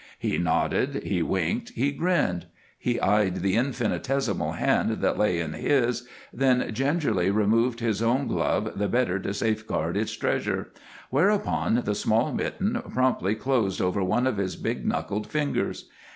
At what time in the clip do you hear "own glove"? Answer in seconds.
8.01-8.71